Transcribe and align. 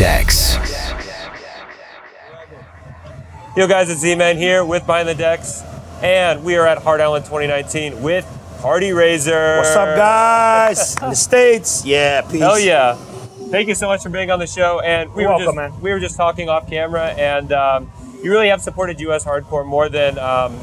Decks. 0.00 0.56
Yo 3.54 3.68
guys, 3.68 3.90
it's 3.90 4.00
Z-Man 4.00 4.38
here 4.38 4.64
with 4.64 4.86
Behind 4.86 5.06
the 5.06 5.14
Decks, 5.14 5.62
and 6.00 6.42
we 6.42 6.56
are 6.56 6.66
at 6.66 6.78
Hard 6.78 7.02
Island 7.02 7.26
2019 7.26 8.00
with 8.00 8.24
Partyraiser. 8.60 9.58
What's 9.58 9.76
up, 9.76 9.98
guys? 9.98 10.96
In 11.02 11.10
the 11.10 11.14
States? 11.14 11.84
Yeah, 11.84 12.22
peace. 12.22 12.40
Hell 12.40 12.58
yeah. 12.58 12.94
Thank 13.50 13.68
you 13.68 13.74
so 13.74 13.88
much 13.88 14.02
for 14.02 14.08
being 14.08 14.30
on 14.30 14.38
the 14.38 14.46
show. 14.46 14.80
And 14.80 15.12
we 15.12 15.24
You're 15.24 15.32
were 15.32 15.36
welcome, 15.36 15.56
just, 15.56 15.74
man. 15.74 15.80
We 15.82 15.90
were 15.90 16.00
just 16.00 16.16
talking 16.16 16.48
off 16.48 16.66
camera, 16.66 17.08
and 17.08 17.52
um, 17.52 17.92
you 18.22 18.30
really 18.30 18.48
have 18.48 18.62
supported 18.62 18.98
U.S. 19.00 19.26
hardcore 19.26 19.66
more 19.66 19.90
than, 19.90 20.18
um, 20.18 20.58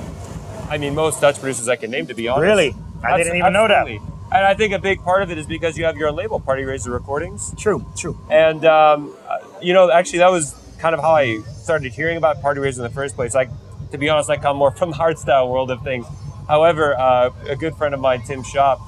I 0.68 0.80
mean, 0.80 0.96
most 0.96 1.22
Dutch 1.22 1.40
producers 1.40 1.70
I 1.70 1.76
can 1.76 1.92
name, 1.92 2.08
to 2.08 2.16
be 2.16 2.28
honest. 2.28 2.42
Really? 2.42 2.76
I 3.04 3.18
didn't 3.18 3.38
even 3.38 3.54
know 3.54 3.68
that. 3.68 3.88
And 4.30 4.46
I 4.46 4.54
think 4.56 4.74
a 4.74 4.80
big 4.80 5.02
part 5.04 5.22
of 5.22 5.32
it 5.32 5.38
is 5.38 5.46
because 5.46 5.78
you 5.78 5.86
have 5.86 5.96
your 5.96 6.10
own 6.10 6.16
label, 6.16 6.40
Partyraiser 6.40 6.92
Recordings. 6.92 7.54
True, 7.58 7.86
true. 7.96 8.18
And 8.30 8.66
um, 8.66 9.16
you 9.62 9.74
know, 9.74 9.92
actually, 9.92 10.20
that 10.20 10.32
was 10.32 10.56
kind 10.80 10.94
of 10.94 11.02
how 11.02 11.12
I 11.16 11.40
started 11.64 11.92
hearing 11.94 12.18
about 12.18 12.42
Partyraiser 12.42 12.78
in 12.78 12.84
the 12.84 12.90
first 12.90 13.16
place. 13.16 13.34
Like, 13.34 13.50
to 13.92 13.98
be 13.98 14.10
honest, 14.10 14.30
I 14.30 14.38
come 14.38 14.58
more 14.58 14.72
from 14.80 14.92
the 14.92 14.98
hardstyle 14.98 15.50
world 15.50 15.72
of 15.72 15.84
things. 15.84 16.06
However, 16.48 16.98
uh, 16.98 17.32
a 17.48 17.56
good 17.56 17.76
friend 17.76 17.94
of 17.94 18.00
mine, 18.00 18.22
Tim 18.26 18.44
Shop, 18.44 18.80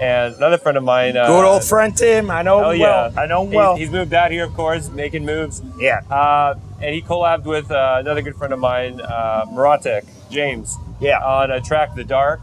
and 0.00 0.34
another 0.36 0.58
friend 0.58 0.78
of 0.78 0.84
mine, 0.84 1.16
uh, 1.16 1.26
Good 1.26 1.44
old 1.44 1.64
friend 1.64 1.96
Tim. 1.96 2.30
I 2.30 2.42
know 2.42 2.70
him 2.70 2.78
yeah, 2.80 2.86
well. 3.08 3.18
I 3.18 3.26
know 3.26 3.40
him 3.42 3.48
He's- 3.48 3.56
well. 3.56 3.76
He's, 3.76 3.90
moved 3.90 4.14
out 4.14 4.30
here, 4.30 4.44
of 4.44 4.54
course, 4.54 4.88
making 4.90 5.24
moves. 5.26 5.60
yeah. 5.80 6.00
Uh, 6.08 6.54
and 6.80 6.94
he 6.94 7.02
collabed 7.02 7.44
with 7.44 7.70
uh, 7.72 7.96
another 7.98 8.22
good 8.22 8.36
friend 8.36 8.52
of 8.52 8.60
mine, 8.60 9.00
uh, 9.00 9.46
Maratek 9.46 10.06
James, 10.30 10.76
Yeah. 11.00 11.18
on 11.18 11.50
a 11.50 11.60
track, 11.60 11.96
"The 11.96 12.04
Dark." 12.04 12.40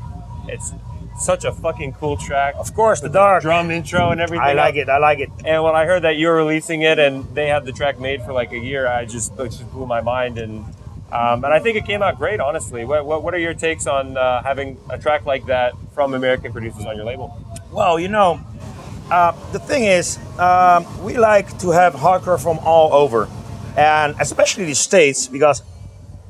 It's 0.49 0.73
such 1.17 1.45
a 1.45 1.51
fucking 1.51 1.93
cool 1.93 2.17
track. 2.17 2.55
Of 2.57 2.73
course, 2.73 2.99
the 3.01 3.09
dark. 3.09 3.41
drum 3.41 3.71
intro 3.71 4.11
and 4.11 4.21
everything. 4.21 4.45
I 4.45 4.53
like 4.53 4.75
it. 4.75 4.89
I 4.89 4.97
like 4.97 5.19
it. 5.19 5.29
And 5.45 5.63
when 5.63 5.75
I 5.75 5.85
heard 5.85 6.03
that 6.03 6.17
you 6.17 6.27
were 6.27 6.35
releasing 6.35 6.81
it 6.81 6.99
and 6.99 7.23
they 7.35 7.47
had 7.47 7.65
the 7.65 7.71
track 7.71 7.99
made 7.99 8.21
for 8.23 8.33
like 8.33 8.51
a 8.51 8.57
year, 8.57 8.87
I 8.87 9.05
just 9.05 9.33
it 9.39 9.49
just 9.49 9.71
blew 9.71 9.85
my 9.85 10.01
mind. 10.01 10.37
And 10.37 10.65
um, 11.11 11.43
and 11.45 11.53
I 11.53 11.59
think 11.59 11.77
it 11.77 11.85
came 11.85 12.01
out 12.01 12.17
great, 12.17 12.39
honestly. 12.39 12.83
What, 12.83 13.05
what, 13.05 13.23
what 13.23 13.33
are 13.33 13.39
your 13.39 13.53
takes 13.53 13.87
on 13.87 14.17
uh, 14.17 14.43
having 14.43 14.77
a 14.89 14.97
track 14.97 15.25
like 15.25 15.45
that 15.45 15.73
from 15.93 16.13
American 16.13 16.51
producers 16.51 16.85
on 16.85 16.95
your 16.95 17.05
label? 17.05 17.33
Well, 17.71 17.99
you 17.99 18.07
know, 18.07 18.41
uh, 19.11 19.31
the 19.51 19.59
thing 19.59 19.83
is, 19.83 20.17
um, 20.39 20.85
we 21.03 21.17
like 21.17 21.57
to 21.59 21.69
have 21.69 21.93
hardcore 21.93 22.41
from 22.41 22.57
all 22.59 22.91
over, 22.91 23.29
and 23.77 24.15
especially 24.19 24.65
the 24.65 24.75
states 24.75 25.27
because 25.27 25.61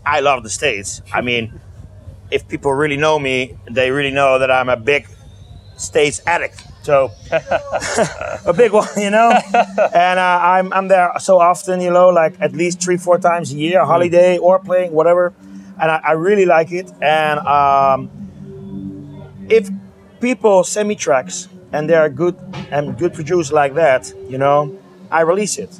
I 0.05 0.20
love 0.20 0.44
the 0.44 0.49
states. 0.49 1.02
I 1.14 1.22
mean, 1.22 1.59
if 2.31 2.48
people 2.48 2.73
really 2.73 2.98
know 2.98 3.20
me, 3.20 3.58
they 3.70 3.92
really 3.92 4.12
know 4.12 4.40
that 4.40 4.52
I'm 4.52 4.70
a 4.70 4.78
big 4.78 5.08
states 5.78 6.22
addict. 6.26 6.64
So 6.84 7.12
a 8.45 8.54
big 8.56 8.72
one, 8.72 8.88
you 8.98 9.09
know. 9.09 9.32
and 9.94 10.20
uh, 10.20 10.40
I'm 10.42 10.72
I'm 10.73 10.88
there 10.88 11.12
so 11.20 11.40
often, 11.40 11.82
you 11.82 11.92
know, 11.92 12.09
like 12.09 12.36
at 12.40 12.54
least 12.54 12.82
three 12.82 12.98
four 12.98 13.17
times 13.17 13.52
a 13.52 13.56
year, 13.56 13.84
holiday 13.86 14.38
or 14.38 14.59
playing 14.59 14.92
whatever, 14.92 15.34
and 15.82 15.92
I, 15.92 16.02
I 16.04 16.12
really 16.12 16.45
like 16.45 16.72
it. 16.72 16.92
And 17.02 17.40
um, 17.40 18.09
if 19.50 19.70
people 20.20 20.64
send 20.64 20.88
me 20.88 20.95
tracks 20.95 21.48
and 21.72 21.89
they 21.89 21.95
are 21.95 22.10
good 22.10 22.36
and 22.72 22.98
good 22.98 23.14
produced 23.14 23.52
like 23.52 23.73
that, 23.76 24.14
you 24.30 24.38
know, 24.38 24.78
I 25.12 25.22
release 25.22 25.58
it. 25.58 25.78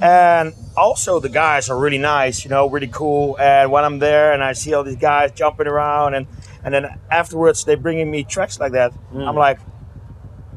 And 0.00 0.54
also 0.76 1.20
the 1.20 1.28
guys 1.28 1.70
are 1.70 1.78
really 1.78 1.98
nice, 1.98 2.44
you 2.44 2.50
know, 2.50 2.68
really 2.68 2.88
cool. 2.88 3.36
And 3.38 3.70
when 3.70 3.84
I'm 3.84 3.98
there 3.98 4.32
and 4.32 4.42
I 4.42 4.52
see 4.54 4.74
all 4.74 4.84
these 4.84 4.96
guys 4.96 5.32
jumping 5.32 5.66
around 5.66 6.14
and 6.14 6.26
and 6.64 6.72
then 6.74 6.86
afterwards 7.10 7.64
they 7.64 7.74
bringing 7.76 8.10
me 8.10 8.24
tracks 8.24 8.58
like 8.58 8.72
that, 8.72 8.92
I'm 9.14 9.36
like, 9.36 9.58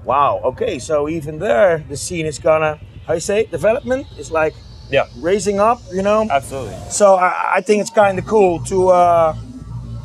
wow, 0.04 0.40
okay, 0.44 0.80
so 0.80 1.08
even 1.10 1.40
there 1.40 1.84
the 1.90 1.98
scene 1.98 2.26
is 2.26 2.40
gonna 2.40 2.80
how 3.06 3.14
you 3.14 3.20
say 3.20 3.45
development 3.45 4.08
is 4.18 4.32
like 4.32 4.54
Yeah, 4.90 5.06
raising 5.20 5.60
up, 5.60 5.80
you 5.94 6.02
know. 6.02 6.28
absolutely. 6.32 6.78
So 6.90 7.16
I, 7.16 7.58
I 7.58 7.62
think 7.62 7.82
it's 7.82 7.92
kind 7.92 8.18
of 8.20 8.26
cool 8.26 8.60
to 8.72 8.90
uh, 8.90 9.36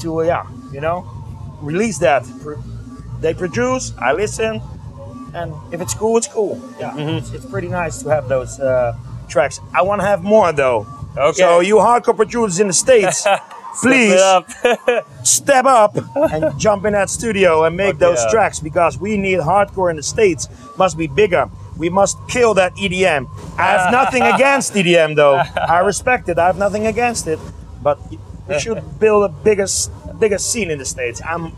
to 0.00 0.20
uh, 0.20 0.24
yeah, 0.24 0.44
you 0.72 0.80
know, 0.80 1.04
release 1.62 1.98
that. 1.98 2.24
They 3.20 3.34
produce, 3.34 3.92
I 3.98 4.12
listen, 4.12 4.60
and 5.32 5.54
if 5.72 5.80
it's 5.80 5.94
cool, 5.94 6.16
it's 6.18 6.26
cool. 6.26 6.58
Yeah, 6.80 6.96
it's, 6.98 7.30
it's 7.30 7.46
pretty 7.46 7.68
nice 7.68 8.02
to 8.02 8.08
have 8.08 8.28
those 8.28 8.58
uh, 8.58 8.96
tracks. 9.32 9.60
I 9.74 9.82
want 9.82 10.00
to 10.02 10.06
have 10.06 10.22
more 10.22 10.52
though. 10.52 10.86
Okay. 11.16 11.32
So 11.38 11.60
you 11.60 11.76
hardcore 11.76 12.16
producers 12.16 12.60
in 12.60 12.68
the 12.68 12.72
states, 12.72 13.26
please 13.82 14.12
Step 14.20 14.44
up. 14.64 15.06
step 15.26 15.64
up 15.64 15.96
and 16.32 16.58
jump 16.58 16.84
in 16.84 16.92
that 16.92 17.10
studio 17.10 17.64
and 17.64 17.76
make 17.76 17.92
Fuck 17.94 17.98
those 18.00 18.22
yeah. 18.24 18.30
tracks 18.30 18.60
because 18.60 18.98
we 18.98 19.16
need 19.16 19.38
hardcore 19.40 19.90
in 19.90 19.96
the 19.96 20.02
states 20.02 20.48
must 20.76 20.96
be 20.98 21.06
bigger 21.06 21.48
we 21.78 21.88
must 21.88 22.16
kill 22.28 22.52
that 22.54 22.74
edm 22.76 23.26
i 23.58 23.62
have 23.62 23.90
nothing 23.90 24.22
against 24.22 24.74
edm 24.74 25.16
though 25.16 25.36
i 25.36 25.78
respect 25.78 26.28
it 26.28 26.38
i 26.38 26.46
have 26.46 26.58
nothing 26.58 26.86
against 26.86 27.26
it 27.26 27.38
but 27.82 27.98
we 28.46 28.58
should 28.58 28.82
build 29.00 29.24
a 29.24 29.28
bigger 29.28 29.66
bigger 30.18 30.38
scene 30.38 30.70
in 30.70 30.78
the 30.78 30.84
states 30.84 31.22
i'm 31.24 31.52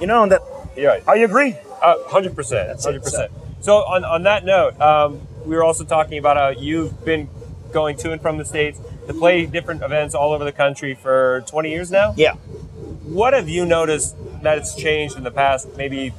you 0.00 0.06
know 0.06 0.26
that 0.26 0.40
You're 0.76 0.92
right. 0.92 1.02
are 1.06 1.16
you 1.16 1.26
agree 1.26 1.54
Uh, 1.82 1.96
Hundred 2.08 2.34
percent. 2.34 2.68
That's 2.68 2.84
it. 2.84 2.88
Hundred 2.88 3.02
percent. 3.02 3.30
So 3.60 3.72
on, 3.84 4.04
on 4.04 4.22
that 4.22 4.44
note, 4.46 4.80
um, 4.80 5.20
we 5.44 5.54
were 5.56 5.64
also 5.64 5.84
talking 5.84 6.18
about 6.18 6.36
how 6.36 6.48
you've 6.48 7.04
been 7.04 7.28
going 7.72 7.96
to 7.98 8.12
and 8.12 8.22
from 8.22 8.38
the 8.38 8.44
states 8.44 8.80
to 9.06 9.14
play 9.14 9.46
different 9.46 9.82
events 9.82 10.14
all 10.14 10.32
over 10.32 10.44
the 10.44 10.52
country 10.52 10.94
for 10.94 11.42
20 11.48 11.70
years 11.70 11.90
now. 11.90 12.14
yeah 12.16 12.34
What 12.34 13.32
have 13.34 13.48
you 13.48 13.64
noticed 13.66 14.16
that 14.42 14.58
it's 14.58 14.74
changed 14.74 15.16
in 15.16 15.24
the 15.24 15.30
past, 15.30 15.68
maybe 15.76 16.12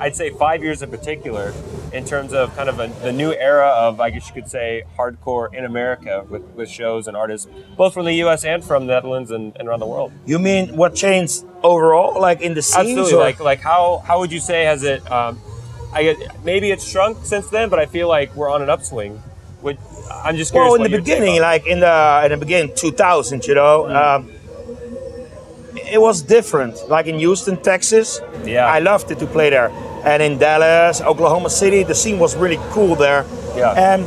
I'd 0.00 0.14
say 0.14 0.30
five 0.30 0.62
years 0.62 0.82
in 0.82 0.90
particular, 0.90 1.52
in 1.92 2.04
terms 2.04 2.32
of 2.32 2.54
kind 2.54 2.68
of 2.68 2.78
a, 2.78 2.86
the 3.02 3.12
new 3.12 3.32
era 3.32 3.66
of, 3.68 4.00
I 4.00 4.10
guess 4.10 4.28
you 4.28 4.34
could 4.34 4.48
say, 4.48 4.84
hardcore 4.96 5.52
in 5.52 5.64
America 5.64 6.24
with, 6.28 6.42
with 6.54 6.68
shows 6.68 7.08
and 7.08 7.16
artists, 7.16 7.48
both 7.76 7.94
from 7.94 8.04
the 8.04 8.14
US 8.24 8.44
and 8.44 8.62
from 8.64 8.86
the 8.86 8.92
Netherlands 8.94 9.30
and, 9.30 9.56
and 9.56 9.66
around 9.68 9.80
the 9.80 9.86
world? 9.86 10.12
you 10.26 10.38
mean 10.38 10.76
what 10.76 10.94
changed 10.94 11.44
overall 11.62 12.20
like 12.20 12.40
in 12.40 12.54
the 12.54 12.62
scenes 12.62 12.98
Absolutely. 12.98 13.14
or- 13.14 13.18
Like, 13.20 13.40
like 13.40 13.60
how, 13.60 14.02
how 14.06 14.18
would 14.20 14.30
you 14.32 14.40
say 14.40 14.64
has 14.64 14.82
it, 14.82 15.00
um, 15.10 15.40
I 15.92 16.02
guess, 16.02 16.16
maybe 16.44 16.70
it's 16.70 16.86
shrunk 16.88 17.24
since 17.24 17.48
then, 17.48 17.68
but 17.70 17.78
I 17.78 17.86
feel 17.86 18.08
like 18.08 18.34
we're 18.36 18.50
on 18.50 18.62
an 18.62 18.68
upswing. 18.70 19.22
Would, 19.62 19.78
I'm 20.24 20.36
just 20.36 20.52
curious. 20.52 20.70
Well, 20.72 20.74
in 20.84 20.90
the 20.90 20.96
beginning, 20.98 21.40
like 21.40 21.66
in 21.66 21.80
the 21.80 22.22
in 22.24 22.30
the 22.30 22.36
beginning, 22.36 22.74
2000, 22.76 23.46
you 23.46 23.54
know, 23.54 23.86
Mm. 23.88 23.96
um, 23.96 24.30
it 25.92 26.00
was 26.00 26.22
different. 26.22 26.88
Like 26.88 27.06
in 27.06 27.18
Houston, 27.18 27.56
Texas, 27.56 28.20
Yeah. 28.44 28.66
I 28.66 28.78
loved 28.80 29.10
it 29.10 29.18
to 29.20 29.26
play 29.26 29.50
there, 29.50 29.70
and 30.04 30.22
in 30.22 30.38
Dallas, 30.38 31.00
Oklahoma 31.00 31.50
City, 31.50 31.82
the 31.84 31.94
scene 31.94 32.18
was 32.18 32.36
really 32.36 32.58
cool 32.70 32.94
there. 32.94 33.24
Yeah. 33.56 33.72
And 33.92 34.04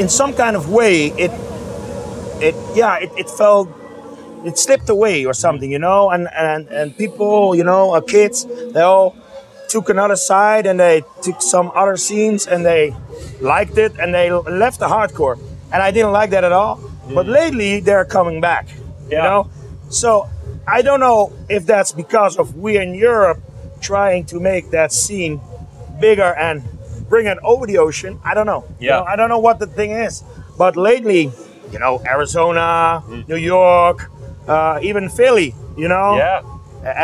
in 0.00 0.08
some 0.08 0.32
kind 0.32 0.56
of 0.56 0.70
way, 0.70 1.06
it 1.18 1.30
it 2.40 2.54
yeah, 2.74 2.96
it, 2.98 3.10
it 3.16 3.28
felt 3.30 3.68
it 4.44 4.56
slipped 4.58 4.88
away 4.88 5.24
or 5.26 5.34
something, 5.34 5.70
you 5.70 5.78
know, 5.78 6.10
and 6.10 6.28
and 6.36 6.68
and 6.68 6.96
people, 6.96 7.54
you 7.54 7.64
know, 7.64 7.94
uh, 7.94 8.00
kids, 8.00 8.46
they 8.72 8.80
all 8.82 9.14
took 9.68 9.88
another 9.88 10.16
side 10.16 10.66
and 10.66 10.78
they 10.78 11.02
took 11.22 11.42
some 11.42 11.70
other 11.74 11.96
scenes 11.96 12.46
and 12.46 12.64
they 12.64 12.94
liked 13.40 13.78
it 13.78 13.92
and 13.98 14.14
they 14.14 14.30
left 14.30 14.78
the 14.80 14.86
hardcore, 14.88 15.38
and 15.72 15.82
I 15.82 15.90
didn't 15.90 16.12
like 16.12 16.30
that 16.30 16.44
at 16.44 16.52
all. 16.52 16.80
But 17.14 17.26
lately, 17.28 17.80
they're 17.80 18.04
coming 18.04 18.40
back, 18.40 18.66
you 19.10 19.16
know. 19.18 19.48
So 19.90 20.28
I 20.66 20.82
don't 20.82 20.98
know 21.00 21.32
if 21.48 21.64
that's 21.66 21.92
because 21.92 22.36
of 22.36 22.56
we 22.56 22.78
in 22.78 22.94
Europe 22.94 23.38
trying 23.80 24.24
to 24.26 24.40
make 24.40 24.70
that 24.70 24.90
scene 24.92 25.40
bigger 26.00 26.34
and 26.34 26.62
bring 27.08 27.26
it 27.26 27.38
over 27.44 27.66
the 27.66 27.78
ocean. 27.78 28.18
I 28.24 28.34
don't 28.34 28.46
know. 28.46 28.64
You 28.80 28.88
Yeah. 28.88 28.96
know, 28.98 29.04
I 29.04 29.14
don't 29.16 29.28
know 29.28 29.38
what 29.38 29.58
the 29.60 29.66
thing 29.68 29.92
is. 29.92 30.24
But 30.58 30.76
lately, 30.76 31.30
you 31.72 31.78
know, 31.78 32.00
Arizona, 32.04 33.02
Mm. 33.08 33.28
New 33.28 33.36
York, 33.36 34.10
uh, 34.48 34.78
even 34.82 35.08
Philly, 35.08 35.54
you 35.76 35.86
know, 35.88 36.16
yeah. 36.16 36.40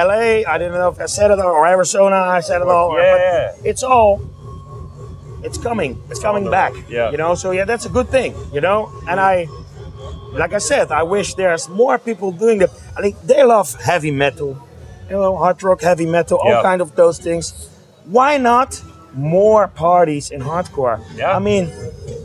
LA. 0.09 0.43
I 0.53 0.59
didn't 0.59 0.75
know 0.75 0.89
if 0.91 1.01
I 1.01 1.07
said 1.07 1.31
it 1.31 1.39
all, 1.39 1.53
or 1.53 1.67
Arizona. 1.67 2.17
I 2.17 2.41
said 2.41 2.61
it 2.63 2.69
all. 2.69 2.97
Yeah, 2.99 3.53
but. 3.57 3.67
It's 3.67 3.83
all. 3.83 4.21
It's 5.43 5.59
coming. 5.59 6.01
It's 6.11 6.21
coming 6.21 6.49
back. 6.51 6.73
yeah. 6.89 7.11
You 7.11 7.17
know. 7.17 7.35
So 7.35 7.51
yeah, 7.51 7.65
that's 7.65 7.87
a 7.87 7.89
good 7.89 8.09
thing. 8.09 8.35
You 8.53 8.61
know. 8.61 8.91
And 9.09 9.19
I, 9.19 9.47
like 10.33 10.53
I 10.53 10.59
said, 10.59 10.93
I 10.93 11.03
wish 11.03 11.35
there's 11.35 11.69
more 11.69 11.99
people 11.99 12.31
doing 12.33 12.59
that. 12.61 12.71
I 12.97 13.01
think 13.03 13.21
they 13.23 13.43
love 13.43 13.75
heavy 13.81 14.11
metal, 14.13 14.57
you 15.09 15.17
know, 15.17 15.37
hard 15.37 15.63
rock, 15.63 15.81
heavy 15.81 16.07
metal, 16.07 16.39
all 16.39 16.51
Yeah. 16.51 16.63
kind 16.63 16.81
of 16.81 16.95
those 16.95 17.19
things. 17.19 17.69
Why 18.05 18.37
not 18.39 18.81
more 19.15 19.69
parties 19.69 20.31
in 20.31 20.41
hardcore? 20.41 20.99
Yeah. 21.17 21.37
I 21.37 21.39
mean, 21.41 21.67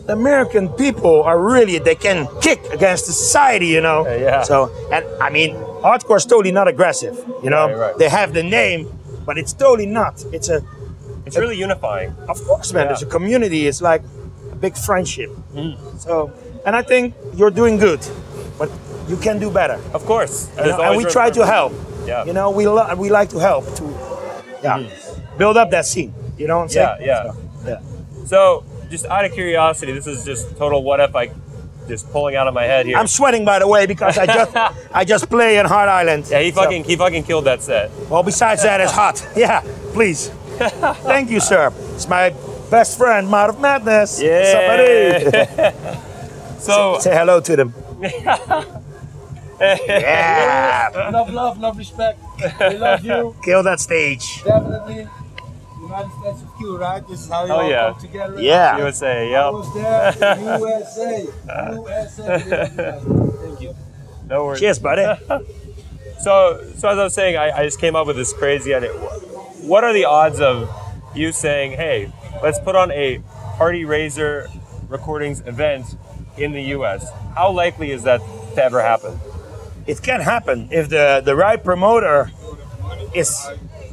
the 0.06 0.13
American 0.13 0.69
people 0.69 1.24
are 1.24 1.39
really 1.39 1.80
they 1.80 1.95
can 1.95 2.27
kick 2.42 2.60
against 2.71 3.07
the 3.07 3.13
society, 3.13 3.68
you 3.68 3.81
know. 3.81 4.06
Uh, 4.06 4.12
yeah. 4.15 4.44
So 4.44 4.69
and 4.94 5.03
I 5.21 5.30
mean, 5.31 5.56
hardcore 5.88 6.18
is 6.18 6.25
totally 6.25 6.51
not 6.60 6.68
aggressive. 6.68 7.16
You 7.44 7.50
know, 7.50 7.66
Right, 7.68 7.78
right. 7.84 7.98
they 7.98 8.10
have 8.10 8.34
the 8.34 8.44
name, 8.44 8.81
but 9.25 9.38
it's 9.38 9.54
totally 9.54 9.86
not. 10.00 10.13
It's 10.31 10.50
a, 10.50 10.60
It's 11.25 11.38
really 11.38 11.57
unifying. 11.68 12.12
of 12.34 12.38
course, 12.48 12.72
man. 12.74 12.84
Yeah. 12.84 12.88
There's 12.89 13.04
a 13.10 13.12
community. 13.18 13.68
It's 13.69 13.81
like 13.81 14.01
a 14.51 14.56
big 14.56 14.75
friendship. 14.88 15.30
Mm. 15.54 15.75
So, 16.00 16.31
and 16.66 16.74
I 16.75 16.84
think 16.92 17.13
you're 17.38 17.51
doing 17.62 17.75
good, 17.88 18.00
but 18.60 18.69
you 19.12 19.18
can 19.18 19.38
do 19.39 19.50
better. 19.51 19.78
Of 19.94 20.06
course. 20.06 20.36
Know, 20.56 20.81
and 20.81 20.98
we 20.98 21.04
try 21.06 21.30
to 21.39 21.45
help. 21.45 21.74
Yeah. 22.06 22.24
You 22.28 22.34
know, 22.38 22.48
we 22.51 22.63
lo- 22.68 22.95
we 22.95 23.10
like 23.10 23.30
to 23.36 23.39
help 23.39 23.66
to, 23.80 23.86
yeah, 24.63 24.88
build 25.38 25.57
up 25.57 25.69
that 25.72 25.86
scene. 25.86 26.13
You 26.39 26.48
know 26.48 26.60
what 26.60 26.72
I'm 26.72 26.78
Yeah, 26.78 26.95
saying? 26.98 27.07
yeah. 27.12 27.24
So, 27.24 27.36
yeah. 27.69 28.25
So 28.25 28.63
just 28.89 29.06
out 29.06 29.25
of 29.25 29.31
curiosity, 29.34 29.92
this 29.92 30.07
is 30.07 30.24
just 30.24 30.56
total 30.57 30.80
what 30.84 31.00
if 31.01 31.13
I 31.16 31.25
just 31.88 32.12
pulling 32.12 32.36
out 32.36 32.48
of 32.48 32.54
my 32.54 32.63
head 32.63 32.86
here. 32.86 32.98
I'm 32.98 33.07
sweating 33.07 33.45
by 33.45 33.60
the 33.60 33.68
way 33.68 33.86
because 33.86 34.18
I 34.18 34.25
just 34.25 34.56
I 34.94 35.04
just 35.06 35.30
play 35.30 35.57
in 35.57 35.66
Hard 35.66 35.89
Island. 35.89 36.25
yeah, 36.30 36.39
he 36.42 36.51
So- 36.51 36.62
fucking 36.63 36.84
he 36.84 36.95
fucking 36.95 37.24
killed 37.24 37.45
that 37.45 37.62
set. 37.62 37.89
well, 38.10 38.24
besides 38.24 38.63
that, 38.63 38.81
it's 38.81 38.92
hot. 38.92 39.25
Yeah, 39.36 39.62
please. 39.94 40.30
Thank 41.06 41.30
you, 41.30 41.39
sir. 41.39 41.72
It's 41.95 42.07
my 42.07 42.34
best 42.72 42.98
friend, 42.98 43.30
Mouth 43.30 43.50
of 43.56 43.62
Madness. 43.62 44.19
Yeah. 44.22 44.51
Somebody. 44.54 45.78
So 46.60 46.98
Say 47.00 47.13
hello 47.16 47.39
to 47.39 47.56
them. 47.56 47.74
yeah. 49.62 50.89
Love, 51.12 51.30
love, 51.34 51.57
love, 51.60 51.78
respect. 51.78 52.19
We 52.60 52.78
love 52.78 53.04
you. 53.06 53.36
Kill 53.44 53.63
that 53.63 53.80
stage. 53.80 54.44
Definitely. 54.44 55.07
United 55.81 56.12
States 56.21 56.41
of 56.41 56.57
Q, 56.57 56.77
right? 56.77 57.07
This 57.07 57.21
is 57.21 57.29
how 57.29 57.45
you 57.45 57.51
Oh, 57.53 57.56
all 57.57 57.69
yeah. 57.69 57.91
come 57.91 58.01
together. 58.01 58.41
Yeah. 58.41 58.77
USA, 58.77 59.27
I 59.27 59.29
yep. 59.29 59.53
was 59.53 59.74
there. 59.74 60.38
USA. 60.59 61.27
USA. 61.47 62.25
We 62.25 62.51
love 62.51 62.65
you 62.65 62.75
guys. 62.75 63.03
Thank 63.41 63.62
you. 63.62 63.75
No 64.27 64.45
worries. 64.45 64.59
Cheers, 64.59 64.79
buddy. 64.79 65.06
So, 66.19 66.63
so 66.75 66.89
as 66.89 66.97
I 66.97 67.03
was 67.03 67.13
saying, 67.13 67.38
I, 67.38 67.51
I 67.59 67.63
just 67.63 67.79
came 67.79 67.95
up 67.95 68.07
with 68.07 68.15
this 68.15 68.33
crazy 68.33 68.74
idea. 68.74 68.91
What 68.91 69.83
are 69.83 69.94
the 69.94 70.06
odds 70.06 70.39
of 70.41 70.68
you 71.13 71.31
saying, 71.31 71.74
"Hey, 71.74 72.12
let's 72.41 72.59
put 72.59 72.75
on 72.75 72.89
a 72.91 73.21
Partyraiser 73.59 74.47
Recordings 74.89 75.41
event 75.41 75.85
in 76.35 76.53
the 76.53 76.62
U.S." 76.75 77.07
How 77.35 77.51
likely 77.51 77.91
is 77.91 78.01
that 78.03 78.19
to 78.56 78.63
ever 78.63 78.81
happen? 78.81 79.19
It 79.85 80.01
can 80.01 80.21
happen 80.21 80.69
if 80.71 80.89
the, 80.89 81.21
the 81.24 81.35
right 81.35 81.63
promoter 81.63 82.31
is 83.13 83.47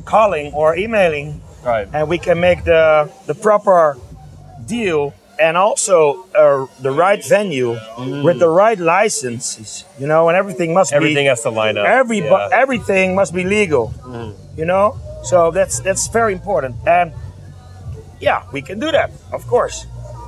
calling 0.06 0.52
or 0.54 0.74
emailing 0.76 1.42
Right. 1.64 1.88
and 1.92 2.08
we 2.08 2.18
can 2.18 2.40
make 2.40 2.64
the, 2.64 3.10
the 3.26 3.34
proper 3.34 3.96
deal 4.66 5.14
and 5.40 5.56
also 5.56 6.26
uh, 6.34 6.66
the 6.80 6.90
right 6.92 7.24
venue 7.24 7.76
with 8.22 8.38
the 8.38 8.48
right 8.48 8.78
licenses, 8.78 9.84
you 9.98 10.06
know, 10.06 10.28
and 10.28 10.36
everything 10.36 10.72
must 10.74 10.92
Everything 10.92 11.24
be 11.24 11.26
everything 11.26 11.26
has 11.26 11.42
to 11.42 11.50
line 11.50 11.76
up. 11.76 11.86
every 11.86 12.18
Yeah. 12.20 12.48
everything 12.52 13.14
must 13.16 13.34
be 13.34 13.42
legal, 13.44 13.92
you 14.56 14.64
know. 14.64 14.96
So 15.24 15.50
that's 15.50 15.80
that's 15.80 16.06
very 16.08 16.32
important, 16.34 16.76
and 16.86 17.12
yeah, 18.20 18.42
we 18.52 18.62
can 18.62 18.78
do 18.78 18.92
that, 18.92 19.10
of 19.32 19.46
course. 19.48 19.86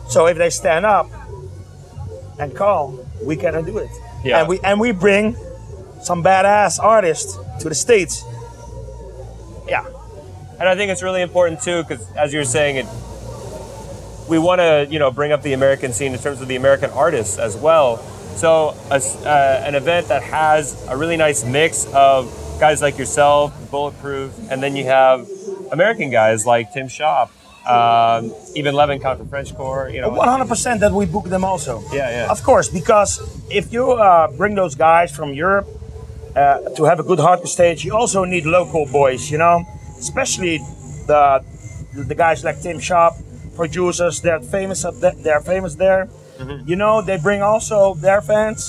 So 0.08 0.26
if 0.26 0.36
they 0.38 0.50
stand 0.50 0.84
up 0.86 1.06
and 2.40 2.54
call, 2.56 2.98
we 3.22 3.36
can 3.36 3.62
do 3.64 3.78
it, 3.78 3.90
Yeah. 4.24 4.40
and 4.40 4.48
we 4.48 4.58
and 4.64 4.80
we 4.80 4.90
bring 4.92 5.36
some 6.02 6.22
badass 6.24 6.80
artists 6.82 7.38
to 7.60 7.68
the 7.68 7.74
states. 7.76 8.24
Yeah, 9.68 9.84
And 10.58 10.68
I 10.68 10.74
think 10.74 10.90
it's 10.90 11.02
really 11.02 11.22
important 11.22 11.60
too, 11.62 11.82
because 11.82 12.10
as 12.12 12.32
you 12.32 12.38
were 12.38 12.44
saying, 12.44 12.76
it 12.76 12.86
we 14.28 14.38
want 14.38 14.60
to 14.60 14.86
you 14.90 14.98
know 14.98 15.10
bring 15.10 15.32
up 15.32 15.42
the 15.42 15.52
American 15.52 15.92
scene 15.92 16.12
in 16.12 16.18
terms 16.18 16.40
of 16.40 16.48
the 16.48 16.56
American 16.56 16.90
artists 16.90 17.38
as 17.38 17.56
well. 17.56 17.98
So 18.36 18.74
a 18.90 18.96
uh, 18.96 19.62
an 19.64 19.74
event 19.74 20.08
that 20.08 20.22
has 20.22 20.86
a 20.88 20.96
really 20.96 21.16
nice 21.16 21.44
mix 21.44 21.86
of 21.92 22.32
guys 22.58 22.80
like 22.82 22.98
yourself, 22.98 23.52
Bulletproof, 23.70 24.32
and 24.50 24.62
then 24.62 24.76
you 24.76 24.84
have 24.84 25.28
American 25.72 26.10
guys 26.10 26.46
like 26.46 26.72
Tim 26.72 26.88
Shop, 26.88 27.30
um, 27.66 28.32
even 28.54 28.74
Levenkhan 28.74 29.18
from 29.18 29.28
French 29.28 29.54
Core. 29.54 29.88
You 29.90 30.00
know, 30.00 30.08
one 30.08 30.28
hundred 30.28 30.48
percent 30.48 30.80
that 30.80 30.92
we 30.92 31.06
book 31.06 31.26
them 31.26 31.44
also. 31.44 31.82
Yeah, 31.92 32.10
yeah. 32.10 32.30
Of 32.30 32.42
course, 32.42 32.68
because 32.68 33.20
if 33.50 33.72
you 33.72 33.92
uh, 33.92 34.30
bring 34.36 34.54
those 34.54 34.74
guys 34.74 35.14
from 35.14 35.32
Europe 35.34 35.68
uh, 36.34 36.60
to 36.76 36.84
have 36.84 36.98
a 36.98 37.04
good 37.04 37.18
hardcore 37.18 37.46
stage, 37.48 37.84
you 37.84 37.94
also 37.94 38.24
need 38.24 38.44
local 38.46 38.86
boys, 38.86 39.30
you 39.30 39.38
know, 39.38 39.64
especially 40.06 40.58
the 41.10 41.22
the 42.10 42.14
guys 42.14 42.44
like 42.44 42.60
Tim 42.60 42.78
Shop, 42.80 43.12
producers. 43.56 44.20
They're 44.20 44.40
famous. 44.40 44.84
At 44.84 44.94
the, 45.02 45.10
they're 45.24 45.40
famous 45.54 45.74
there. 45.74 46.06
Mm-hmm. 46.38 46.68
You 46.70 46.76
know, 46.76 47.00
they 47.02 47.16
bring 47.18 47.40
also 47.42 47.94
their 47.94 48.20
fans, 48.20 48.60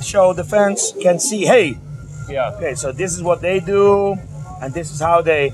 so 0.00 0.32
the 0.32 0.44
fans 0.44 0.92
can 1.04 1.18
see, 1.20 1.44
hey, 1.44 1.76
yeah, 2.30 2.54
okay, 2.56 2.74
so 2.74 2.92
this 2.92 3.12
is 3.12 3.22
what 3.22 3.40
they 3.42 3.60
do, 3.60 4.16
and 4.62 4.72
this 4.72 4.90
is 4.90 5.00
how 5.00 5.20
they, 5.20 5.52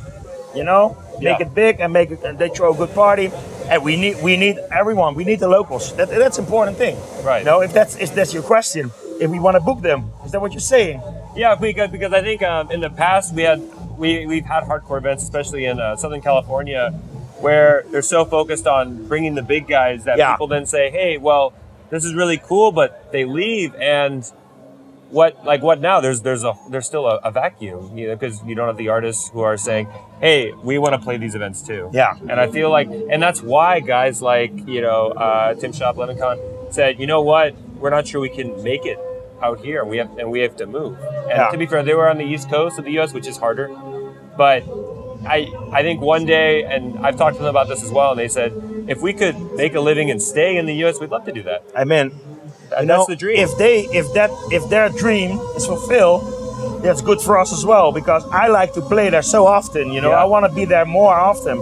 you 0.55 0.63
know, 0.63 0.97
make 1.19 1.41
Yeah. 1.41 1.47
it 1.47 1.55
big 1.55 1.81
and 1.81 1.93
make 1.93 2.11
it. 2.15 2.23
And 2.23 2.39
they 2.39 2.49
throw 2.51 2.71
a 2.73 2.77
good 2.77 2.95
party, 2.95 3.33
and 3.71 3.83
we 3.83 3.97
need 3.97 4.23
we 4.23 4.37
need 4.37 4.57
everyone. 4.71 5.15
We 5.17 5.25
need 5.25 5.41
the 5.41 5.49
locals. 5.49 5.93
That, 5.97 6.09
that's 6.09 6.39
important 6.39 6.77
thing. 6.79 6.97
Right. 7.27 7.41
You 7.41 7.47
know, 7.51 7.61
if 7.67 7.73
that's 7.73 7.97
if 7.99 8.15
that's 8.15 8.33
your 8.33 8.45
question, 8.45 8.93
if 9.19 9.29
we 9.35 9.41
want 9.41 9.57
to 9.59 9.63
book 9.71 9.81
them, 9.83 10.01
is 10.25 10.31
that 10.33 10.41
what 10.41 10.53
you're 10.55 10.61
saying? 10.77 11.03
Yeah, 11.35 11.57
because 11.59 11.91
because 11.91 12.13
I 12.13 12.23
think 12.23 12.43
um, 12.43 12.71
in 12.71 12.81
the 12.81 12.91
past 12.91 13.35
we 13.35 13.43
had 13.43 13.59
we 13.97 14.27
we've 14.27 14.45
had 14.45 14.65
hardcore 14.65 14.99
events, 14.99 15.23
especially 15.23 15.65
in 15.67 15.81
uh, 15.81 15.97
Southern 15.97 16.21
California, 16.21 16.91
where 17.41 17.85
they're 17.91 18.03
so 18.03 18.25
focused 18.25 18.67
on 18.67 19.07
bringing 19.09 19.35
the 19.35 19.43
big 19.43 19.67
guys 19.67 20.05
that 20.05 20.19
Yeah. 20.19 20.33
people 20.33 20.47
then 20.49 20.67
say, 20.67 20.91
"Hey, 20.91 21.19
well, 21.19 21.53
this 21.91 22.05
is 22.05 22.15
really 22.15 22.39
cool," 22.39 22.73
but 22.73 23.11
they 23.13 23.25
leave 23.25 23.75
and 23.77 24.25
what 25.11 25.45
like 25.45 25.63
what 25.63 25.81
now? 25.81 26.01
There's 26.01 26.23
there's 26.23 26.43
a 26.45 26.55
there's 26.69 26.87
still 26.87 27.07
a, 27.07 27.17
a 27.19 27.31
vacuum, 27.31 27.97
you 27.97 28.09
know, 28.09 28.17
because 28.17 28.43
you 28.45 28.55
don't 28.57 28.67
have 28.67 28.77
the 28.77 28.89
artists 28.89 29.29
who 29.31 29.41
are 29.41 29.57
saying, 29.57 29.87
"Hey, 30.21 30.53
we 30.65 30.79
want 30.79 30.95
to 30.95 30.99
play 30.99 31.17
these 31.17 31.35
events 31.37 31.63
too." 31.63 31.91
Yeah. 31.93 32.15
and 32.21 32.33
I 32.41 32.49
feel 32.49 32.71
like, 32.71 32.89
and 32.89 33.23
that's 33.23 33.41
why 33.43 33.81
guys 33.81 34.21
like 34.21 34.53
you 34.67 34.81
know 34.81 35.09
uh, 35.13 35.55
Tim 35.55 35.73
Shop, 35.73 35.97
Levenkhan 35.97 36.73
said, 36.73 36.99
"You 36.99 37.07
know 37.07 37.23
what? 37.23 37.55
We're 37.79 37.91
not 37.91 38.07
sure 38.09 38.21
we 38.21 38.29
can 38.31 38.61
make 38.65 38.85
it 38.85 38.99
out 39.41 39.61
here. 39.61 39.85
We 39.85 39.99
have 39.99 40.19
and 40.19 40.29
we 40.31 40.41
have 40.41 40.57
to 40.57 40.67
move." 40.67 40.99
And 41.01 41.29
Yeah. 41.39 41.49
to 41.51 41.59
be 41.59 41.67
fair, 41.67 41.85
they 41.85 41.95
were 41.95 42.09
on 42.09 42.19
the 42.19 42.25
east 42.25 42.51
coast 42.51 42.77
of 42.79 42.85
the 42.85 42.93
U.S., 42.93 43.13
which 43.13 43.29
is 43.29 43.37
harder, 43.37 43.69
but 44.37 44.63
I 45.27 45.53
I 45.73 45.83
think 45.83 46.01
one 46.01 46.25
day, 46.27 46.65
and 46.65 46.99
I've 47.05 47.17
talked 47.17 47.37
to 47.37 47.43
them 47.43 47.51
about 47.51 47.69
this 47.69 47.83
as 47.83 47.91
well, 47.91 48.11
and 48.13 48.21
they 48.21 48.29
said 48.29 48.53
if 48.89 49.01
we 49.03 49.13
could 49.13 49.37
make 49.57 49.75
a 49.75 49.81
living 49.81 50.11
and 50.11 50.23
stay 50.23 50.57
in 50.57 50.67
the 50.67 50.75
U.S., 50.85 51.01
we'd 51.01 51.11
love 51.11 51.25
to 51.25 51.33
do 51.33 51.43
that. 51.45 51.65
I 51.75 51.85
mean, 51.85 52.07
you 52.07 52.13
that's 52.71 52.87
know, 52.87 53.07
the 53.09 53.17
dream. 53.17 53.39
If 53.39 53.57
they 53.59 53.77
if 54.01 54.13
that 54.15 54.31
if 54.53 54.69
their 54.71 54.89
dream 54.89 55.39
is 55.57 55.67
fulfilled, 55.67 56.23
that's 56.83 57.03
good 57.03 57.21
for 57.21 57.39
us 57.39 57.53
as 57.53 57.65
well 57.65 57.91
because 57.93 58.25
I 58.31 58.49
like 58.49 58.73
to 58.75 58.81
play 58.83 59.11
there 59.11 59.23
so 59.23 59.47
often. 59.47 59.91
You 59.91 60.01
know, 60.01 60.11
Yeah. 60.11 60.23
I 60.23 60.27
want 60.27 60.47
to 60.47 60.53
be 60.55 60.65
there 60.65 60.85
more 60.87 61.15
often. 61.15 61.59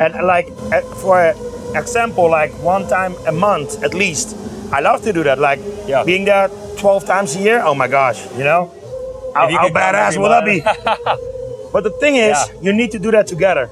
And 0.00 0.26
like 0.26 0.48
uh, 0.72 0.80
for 1.02 1.34
example, 1.74 2.30
like 2.30 2.52
one 2.62 2.86
time 2.88 3.14
a 3.26 3.32
month 3.32 3.82
at 3.82 3.92
least. 3.94 4.36
I 4.72 4.80
love 4.80 5.02
to 5.02 5.12
do 5.12 5.22
that. 5.24 5.38
Like 5.38 5.60
Yeah. 5.86 6.04
being 6.04 6.24
there 6.24 6.48
twelve 6.78 7.04
times 7.04 7.36
a 7.36 7.40
year. 7.40 7.60
Oh 7.62 7.74
my 7.74 7.88
gosh, 7.88 8.20
you 8.38 8.44
know, 8.44 8.70
how, 9.34 9.48
you 9.48 9.58
how 9.58 9.68
badass 9.68 10.16
will 10.16 10.30
that 10.30 10.44
be? 10.44 10.62
but 11.72 11.82
the 11.84 11.90
thing 11.90 12.16
is, 12.16 12.36
Yeah. 12.36 12.44
Mm-hmm. 12.54 12.66
you 12.66 12.72
need 12.72 12.90
to 12.92 12.98
do 12.98 13.10
that 13.10 13.26
together. 13.26 13.68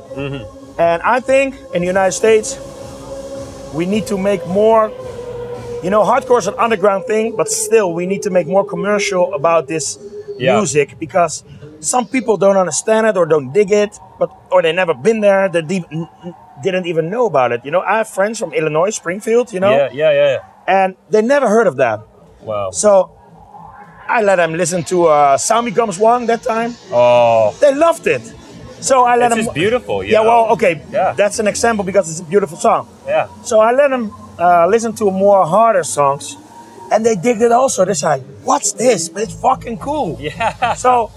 And 0.79 1.03
I 1.03 1.21
think 1.21 1.55
in 1.75 1.81
the 1.83 1.87
United 1.87 2.13
States, 2.13 2.59
we 3.75 3.87
need 3.87 4.07
to 4.09 4.17
make 4.19 4.47
more. 4.47 4.91
You 5.83 5.91
know, 5.91 6.03
hardcore 6.03 6.39
is 6.39 6.47
an 6.47 6.55
underground 6.59 7.05
thing, 7.07 7.37
but 7.37 7.49
still, 7.49 7.93
we 7.95 8.05
need 8.07 8.23
to 8.23 8.31
make 8.31 8.47
more 8.47 8.65
commercial 8.65 9.33
about 9.35 9.67
this 9.67 9.99
Yeah. 10.39 10.57
music 10.57 10.99
because 10.99 11.45
some 11.81 12.07
people 12.07 12.37
don't 12.37 12.57
understand 12.57 13.07
it 13.07 13.17
or 13.17 13.25
don't 13.27 13.53
dig 13.53 13.71
it, 13.73 13.99
but 14.19 14.31
or 14.53 14.61
they 14.63 14.73
never 14.73 14.95
been 14.95 15.21
there. 15.21 15.49
They 15.49 15.63
de- 15.63 16.09
didn't 16.63 16.87
even 16.87 17.09
know 17.09 17.25
about 17.27 17.53
it. 17.53 17.61
You 17.65 17.71
know, 17.71 17.81
I 17.81 17.97
have 17.99 18.09
friends 18.09 18.39
from 18.39 18.53
Illinois, 18.53 18.91
Springfield. 18.91 19.53
You 19.53 19.61
know, 19.61 19.71
Yeah, 19.71 19.89
yeah, 19.93 20.13
yeah, 20.13 20.29
yeah. 20.35 20.41
and 20.77 20.97
they 21.09 21.23
never 21.23 21.49
heard 21.49 21.67
of 21.67 21.77
that. 21.77 22.01
Wow. 22.43 22.71
So 22.73 23.13
I 24.11 24.23
let 24.23 24.37
them 24.37 24.55
listen 24.55 24.83
to 24.85 25.07
uh, 25.07 25.39
Sound 25.39 25.67
Becomes 25.67 25.99
One 25.99 26.27
that 26.27 26.43
time. 26.43 26.75
Oh, 26.93 27.57
They 27.61 27.73
loved 27.75 28.07
it. 28.07 28.23
So 28.81 29.05
I 29.05 29.17
let 29.17 29.27
it's 29.27 29.37
them. 29.37 29.45
just 29.45 29.55
beautiful. 29.55 30.03
Yeah, 30.03 30.23
know? 30.23 30.29
well, 30.29 30.47
okay. 30.55 30.83
Yeah. 30.91 31.13
That's 31.13 31.39
an 31.39 31.47
example 31.47 31.85
because 31.85 32.11
it's 32.11 32.21
a 32.21 32.25
beautiful 32.25 32.57
song. 32.57 32.89
Yeah. 33.07 33.29
So 33.43 33.61
I 33.61 33.73
let 33.73 33.89
them 33.91 34.13
uh, 34.39 34.67
listen 34.69 34.93
to 34.95 35.11
more 35.11 35.47
harder 35.47 35.85
songs, 35.85 36.37
and 36.91 37.05
they 37.05 37.15
dig 37.15 37.41
it 37.43 37.53
also. 37.53 37.85
They 37.85 37.95
say, 37.95 38.21
"What's 38.43 38.73
this? 38.73 39.09
But 39.11 39.23
it's 39.25 39.35
fucking 39.41 39.79
cool." 39.79 40.17
Yeah. 40.29 40.75
So 40.75 41.11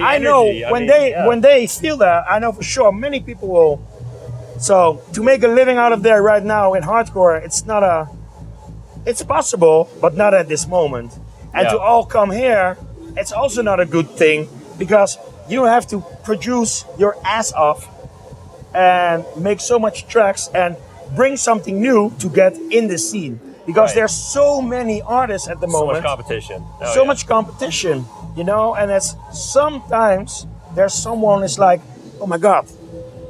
I 0.00 0.18
know 0.18 0.46
I 0.46 0.70
when 0.70 0.82
mean, 0.82 0.88
they 0.90 1.10
yeah. 1.10 1.26
when 1.26 1.40
they 1.40 1.66
feel 1.66 1.96
that, 1.98 2.24
I 2.28 2.38
know 2.38 2.52
for 2.52 2.62
sure 2.62 2.92
many 2.92 3.20
people 3.20 3.48
will. 3.48 3.80
So 4.60 5.00
to 5.14 5.22
make 5.22 5.42
a 5.42 5.48
living 5.48 5.78
out 5.78 5.92
of 5.92 6.02
there 6.02 6.22
right 6.22 6.44
now 6.44 6.74
in 6.74 6.82
hardcore, 6.82 7.42
it's 7.42 7.64
not 7.66 7.82
a. 7.82 8.08
It's 9.06 9.22
possible, 9.24 9.88
but 10.00 10.14
not 10.14 10.34
at 10.34 10.46
this 10.48 10.68
moment. 10.68 11.10
And 11.54 11.68
to 11.68 11.78
all 11.78 12.04
come 12.06 12.30
here, 12.30 12.76
it's 13.16 13.32
also 13.32 13.62
not 13.62 13.78
a 13.80 13.86
good 13.86 14.08
thing 14.10 14.48
because 14.78 15.18
you 15.48 15.64
have 15.64 15.86
to 15.88 16.02
produce 16.24 16.84
your 16.98 17.16
ass 17.24 17.52
off 17.52 17.88
and 18.74 19.24
make 19.36 19.60
so 19.60 19.78
much 19.78 20.06
tracks 20.08 20.48
and 20.54 20.76
bring 21.14 21.36
something 21.36 21.80
new 21.80 22.10
to 22.18 22.28
get 22.28 22.56
in 22.70 22.88
the 22.88 22.96
scene 22.98 23.38
because 23.66 23.90
Right. 23.90 23.96
there's 23.96 24.12
so 24.14 24.62
many 24.62 25.02
artists 25.02 25.46
at 25.48 25.60
the 25.60 25.68
so 25.68 25.72
moment 25.72 25.98
much 25.98 26.04
competition. 26.04 26.64
Oh, 26.80 26.94
so 26.94 27.02
yeah. 27.02 27.06
much 27.06 27.26
competition, 27.26 28.06
you 28.34 28.44
know, 28.44 28.74
and 28.74 28.90
it's 28.90 29.14
sometimes 29.32 30.46
there's 30.74 30.94
someone 30.94 31.44
is 31.44 31.58
like, 31.58 31.80
oh 32.20 32.26
my 32.26 32.38
god, 32.38 32.64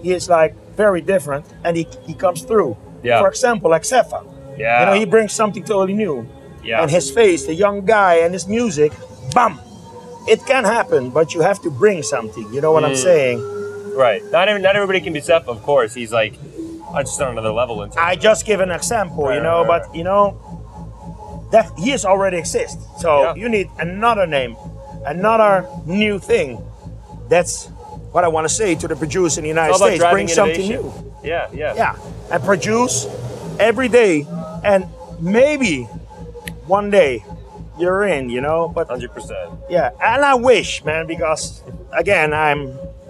he 0.02 0.12
is 0.12 0.28
like 0.28 0.54
very 0.76 1.00
different 1.00 1.44
and 1.64 1.76
he, 1.76 1.86
he 2.06 2.14
comes 2.14 2.42
through. 2.42 2.76
Yeah. 3.02 3.20
For 3.20 3.28
example, 3.28 3.68
like 3.70 3.82
Sefa. 3.82 4.22
Yeah. 4.56 4.80
You 4.80 4.86
know, 4.86 4.92
he 4.94 5.06
brings 5.06 5.32
something 5.32 5.64
totally 5.64 5.94
new. 5.94 6.26
Yeah. 6.62 6.82
And 6.82 6.90
his 6.90 7.10
face, 7.10 7.46
the 7.46 7.54
young 7.54 7.84
guy 7.84 8.14
and 8.16 8.32
his 8.32 8.46
music, 8.46 8.92
bam. 9.34 9.58
It 10.28 10.46
can 10.46 10.64
happen, 10.64 11.10
but 11.10 11.34
you 11.34 11.40
have 11.40 11.60
to 11.62 11.70
bring 11.70 12.02
something. 12.02 12.52
You 12.54 12.60
know 12.60 12.70
what 12.72 12.84
I'm 12.84 12.92
Mm. 12.92 13.02
saying? 13.02 13.96
Right. 13.96 14.22
Not 14.30 14.48
even, 14.48 14.62
not 14.62 14.76
everybody 14.76 15.00
can 15.00 15.12
be 15.12 15.20
Sefa, 15.20 15.48
of 15.48 15.62
course. 15.62 15.92
He's 15.94 16.12
like 16.12 16.34
uh, 16.94 17.02
just 17.02 17.20
on 17.20 17.30
another 17.32 17.50
level. 17.52 17.84
I 17.96 18.16
just 18.16 18.44
give 18.46 18.60
an 18.60 18.70
example, 18.70 19.24
Right, 19.24 19.36
you 19.36 19.42
know, 19.42 19.62
right, 19.62 19.68
right, 19.68 19.82
but 19.88 19.96
you 19.96 20.04
know, 20.04 20.36
that 21.50 21.70
he 21.78 21.90
is 21.92 22.04
already 22.04 22.36
exist. 22.38 22.78
So 22.98 23.22
Yeah. 23.22 23.34
you 23.34 23.48
need 23.48 23.68
another 23.78 24.26
name, 24.26 24.56
another 25.06 25.66
new 25.86 26.18
thing. 26.18 26.58
That's 27.28 27.66
what 28.12 28.24
I 28.24 28.28
want 28.28 28.46
to 28.46 28.54
say 28.54 28.74
to 28.76 28.86
the 28.88 28.94
producer 28.96 29.40
in 29.40 29.44
the 29.44 29.48
United 29.48 29.72
It's 29.72 29.80
all 29.80 29.88
about 29.88 29.96
States. 29.98 30.12
Bring 30.12 30.28
something 30.28 30.68
new. 30.68 30.92
Yeah, 31.24 31.48
yeah, 31.52 31.74
Yeah, 31.74 31.96
and 32.30 32.42
produce 32.44 33.06
every 33.58 33.88
day, 33.88 34.26
and 34.64 34.84
maybe 35.20 35.88
one 36.78 36.90
day 36.90 37.12
you're 37.78 38.04
in, 38.16 38.30
you 38.30 38.40
know. 38.46 38.60
But 38.76 38.84
hundred 38.88 39.12
percent. 39.16 39.48
yeah, 39.76 39.90
and 40.00 40.24
I 40.32 40.34
wish, 40.50 40.68
man, 40.84 41.06
because 41.06 41.62
again, 42.02 42.28
I'm 42.46 42.60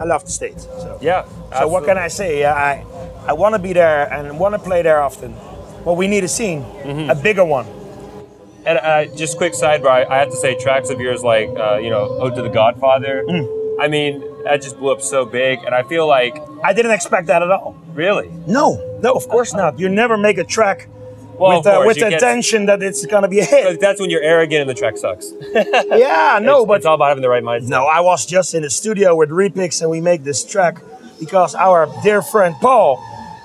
I 0.01 0.05
love 0.13 0.23
the 0.25 0.31
states. 0.41 0.63
So. 0.85 0.99
Yeah. 1.01 1.25
So 1.59 1.69
what 1.69 1.83
can 1.89 1.99
I 2.07 2.09
say? 2.21 2.45
I 2.45 2.85
I 3.31 3.33
want 3.41 3.53
to 3.55 3.63
be 3.69 3.73
there 3.83 4.03
and 4.15 4.39
want 4.43 4.53
to 4.59 4.63
play 4.69 4.81
there 4.83 5.01
often. 5.09 5.33
But 5.85 5.95
we 6.01 6.07
need 6.07 6.25
a 6.25 6.29
scene, 6.39 6.63
Mm-hmm. 6.87 7.11
a 7.11 7.15
bigger 7.29 7.45
one. 7.59 7.67
And 8.65 8.79
uh, 8.79 9.05
just 9.23 9.37
quick 9.41 9.55
sidebar, 9.63 9.91
I, 9.91 10.03
I 10.15 10.17
have 10.23 10.31
to 10.31 10.37
say, 10.45 10.55
tracks 10.65 10.89
of 10.95 10.99
yours 11.01 11.21
like 11.35 11.49
uh, 11.65 11.79
you 11.85 11.91
know, 11.91 12.05
"Ode 12.23 12.35
to 12.39 12.43
the 12.43 12.55
Godfather." 12.63 13.15
Mm. 13.29 13.47
I 13.85 13.89
mean, 13.95 14.23
that 14.45 14.63
just 14.63 14.79
blew 14.79 14.93
up 14.95 15.03
so 15.03 15.25
big, 15.41 15.55
and 15.67 15.75
I 15.75 15.83
feel 15.93 16.07
like 16.07 16.35
I 16.63 16.73
didn't 16.77 16.95
expect 16.99 17.25
that 17.33 17.41
at 17.47 17.51
all. 17.51 17.75
really. 18.05 18.29
No, 18.59 18.67
no, 19.05 19.11
of 19.21 19.25
course 19.35 19.53
not. 19.61 19.71
You 19.83 19.89
never 20.03 20.17
make 20.29 20.39
a 20.39 20.47
track 20.57 20.79
Well, 21.43 21.59
with 21.59 21.67
uh, 21.67 21.83
with 21.87 21.99
the 21.99 22.13
intention 22.13 22.67
that 22.67 22.83
it's 22.83 23.05
gonna 23.07 23.29
be 23.29 23.41
a 23.41 23.45
hit. 23.45 23.81
That's 23.81 24.01
when 24.01 24.11
you're 24.11 24.23
arrogant 24.23 24.63
and 24.63 24.71
the 24.71 24.75
track 24.75 24.97
sucks. 24.97 25.33
yeah, 25.53 26.39
no, 26.43 26.61
it's, 26.61 26.67
but 26.69 26.77
it's 26.79 26.87
all 26.87 26.95
about 26.95 27.09
having 27.09 27.23
the 27.23 27.29
right 27.29 27.43
mindset. 27.43 27.69
no, 27.69 27.85
I 27.87 28.01
was 28.01 28.25
just 28.27 28.55
in 28.55 28.63
the 28.63 28.71
studio 28.71 29.15
with 29.17 29.31
Repix 29.31 29.81
and 29.83 29.91
we 29.91 30.01
make 30.01 30.25
this 30.25 30.45
track 30.45 30.81
because 31.21 31.55
our 31.55 31.89
dear 32.03 32.23
friend 32.23 32.55
Paul 32.61 32.97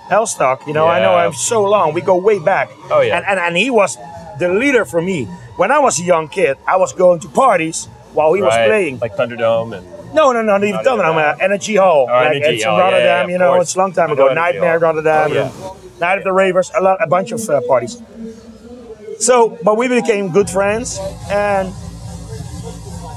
Elstak, 0.09 0.65
you 0.67 0.73
know, 0.73 0.87
I 0.87 0.99
know 1.01 1.17
him 1.27 1.33
so 1.33 1.63
long. 1.63 1.93
We 1.93 2.01
go 2.01 2.15
way 2.17 2.39
back. 2.39 2.69
Oh, 2.89 3.01
yeah. 3.01 3.17
And, 3.17 3.25
and 3.25 3.39
and 3.39 3.57
he 3.57 3.69
was 3.69 3.97
the 4.39 4.47
leader 4.49 4.85
for 4.85 5.01
me. 5.01 5.25
When 5.57 5.71
I 5.71 5.79
was 5.79 5.99
a 5.99 6.03
young 6.03 6.27
kid, 6.29 6.57
I 6.67 6.77
was 6.77 6.93
going 6.93 7.19
to 7.21 7.27
parties 7.29 7.87
while 8.13 8.33
he 8.33 8.41
was 8.41 8.53
playing. 8.53 8.99
like 8.99 9.15
Thunderdome 9.15 9.77
and 9.77 9.85
No, 10.13 10.31
no, 10.31 10.41
no, 10.41 10.53
not 10.53 10.63
even 10.63 10.75
Not 10.75 10.85
Thunder. 10.85 11.03
I'm 11.03 11.17
at 11.17 11.41
Energy 11.41 11.75
Hall. 11.75 12.07
Oh, 12.09 12.13
like 12.13 12.37
Energy 12.37 12.55
it's 12.55 12.63
Hall, 12.63 12.75
in 12.75 12.79
yeah, 12.79 12.83
Rotterdam, 12.85 13.27
yeah, 13.29 13.33
you 13.33 13.39
know, 13.39 13.51
course. 13.53 13.63
it's 13.63 13.75
a 13.75 13.79
long 13.79 13.91
time 13.91 14.11
ago. 14.11 14.33
Nightmare 14.33 14.79
Hall. 14.79 14.87
Rotterdam, 14.93 15.31
Oh, 15.31 15.33
yeah. 15.33 15.51
and 15.51 15.86
Night 15.99 16.17
of 16.19 16.23
the 16.23 16.31
Ravers, 16.31 16.71
a 16.75 16.81
lot, 16.81 16.97
a 17.01 17.07
bunch 17.07 17.31
of 17.31 17.41
uh, 17.49 17.61
parties. 17.67 18.01
So, 19.19 19.57
but 19.63 19.77
we 19.77 19.87
became 19.87 20.31
good 20.31 20.49
friends, 20.49 20.99
and 21.29 21.73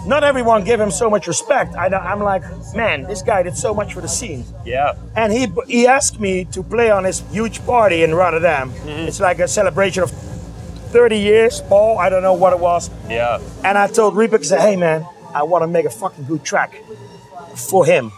not 0.06 0.24
everyone 0.24 0.64
gave 0.64 0.80
him 0.80 0.90
so 0.90 1.10
much 1.10 1.26
respect. 1.26 1.74
I, 1.74 1.86
I'm 1.88 2.20
like, 2.20 2.42
man, 2.74 3.02
this 3.04 3.20
guy 3.22 3.42
did 3.42 3.56
so 3.56 3.74
much 3.74 3.92
for 3.92 4.00
the 4.00 4.08
scene, 4.08 4.44
yeah, 4.64 4.94
and 5.14 5.30
he 5.32 5.46
he 5.68 5.86
asked 5.86 6.18
me 6.18 6.46
to 6.46 6.62
play 6.62 6.90
on 6.90 7.04
his 7.04 7.20
huge 7.30 7.64
party 7.66 8.02
in 8.02 8.14
Rotterdam. 8.14 8.70
Mm-hmm. 8.70 9.08
It's 9.08 9.20
like 9.20 9.40
a 9.40 9.48
celebration 9.48 10.02
of 10.02 10.10
30 10.10 11.18
years, 11.18 11.60
Paul. 11.68 11.98
I 11.98 12.08
don't 12.08 12.22
know 12.22 12.34
what 12.34 12.52
it 12.54 12.58
was. 12.58 12.90
yeah, 13.08 13.38
And 13.62 13.76
I 13.76 13.86
told 13.86 14.16
Reaper, 14.16 14.38
I 14.38 14.42
said, 14.42 14.60
hey 14.60 14.76
man, 14.76 15.06
I 15.34 15.42
want 15.44 15.62
to 15.62 15.68
make 15.68 15.84
a 15.84 15.90
fucking 15.90 16.24
good 16.24 16.42
track 16.44 16.74
for 17.54 17.84
him. 17.84 18.10